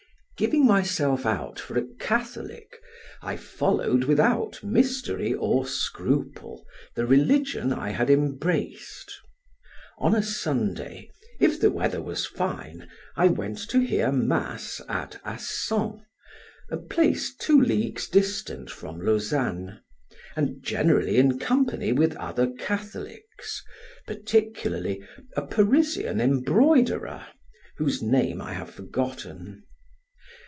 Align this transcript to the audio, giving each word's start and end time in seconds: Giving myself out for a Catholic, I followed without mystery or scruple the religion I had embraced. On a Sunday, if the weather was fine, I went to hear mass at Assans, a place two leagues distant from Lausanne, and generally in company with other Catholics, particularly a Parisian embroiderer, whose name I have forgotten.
Giving 0.37 0.65
myself 0.65 1.23
out 1.27 1.59
for 1.59 1.77
a 1.77 1.85
Catholic, 1.99 2.81
I 3.21 3.35
followed 3.37 4.05
without 4.05 4.63
mystery 4.63 5.35
or 5.35 5.67
scruple 5.67 6.65
the 6.95 7.05
religion 7.05 7.71
I 7.71 7.89
had 7.89 8.09
embraced. 8.09 9.13
On 9.99 10.15
a 10.15 10.23
Sunday, 10.23 11.11
if 11.39 11.59
the 11.59 11.69
weather 11.69 12.01
was 12.01 12.25
fine, 12.25 12.89
I 13.15 13.27
went 13.27 13.59
to 13.69 13.81
hear 13.81 14.11
mass 14.11 14.81
at 14.89 15.21
Assans, 15.23 16.01
a 16.71 16.77
place 16.77 17.35
two 17.35 17.61
leagues 17.61 18.07
distant 18.09 18.71
from 18.71 18.99
Lausanne, 18.99 19.81
and 20.35 20.63
generally 20.63 21.17
in 21.17 21.37
company 21.37 21.91
with 21.91 22.15
other 22.15 22.47
Catholics, 22.51 23.61
particularly 24.07 25.03
a 25.37 25.45
Parisian 25.45 26.19
embroiderer, 26.19 27.27
whose 27.77 28.01
name 28.01 28.41
I 28.41 28.53
have 28.53 28.71
forgotten. 28.71 29.65